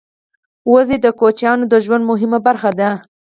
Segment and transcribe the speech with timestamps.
[0.71, 2.89] وزې د کوچیانو د ژوند مهمه برخه ده